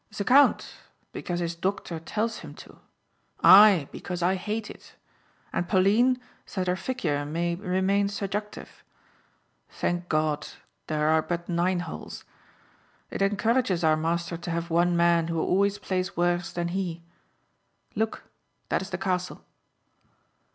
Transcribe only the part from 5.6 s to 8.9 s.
Pauline that her figure may remain seductive.